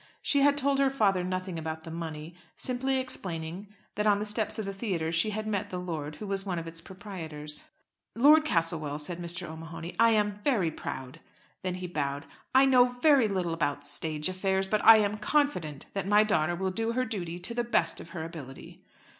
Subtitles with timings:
[0.23, 4.57] She had told her father nothing about the money, simply explaining that on the steps
[4.57, 7.65] of the theatre she had met the lord, who was one of its proprietors.
[8.15, 9.47] "Lord Castlewell," said Mr.
[9.47, 11.19] O'Mahony, "I am very proud,"
[11.61, 12.25] then he bowed.
[12.55, 16.71] "I know very little about stage affairs, but I am confident that my daughter will
[16.71, 18.83] do her duty to the best of her ability."